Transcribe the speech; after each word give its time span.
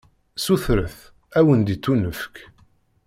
Sutret, 0.45 0.97
ad 1.37 1.43
wen-d-ittunefk! 1.45 2.35